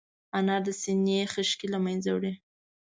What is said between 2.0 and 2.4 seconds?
وړي.